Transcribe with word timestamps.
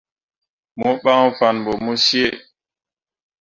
Mo 0.79 0.89
ɓan 1.03 1.23
fanne 1.37 1.59
ɓo 1.65 1.71
mo 1.83 1.91
cii. 2.05 2.27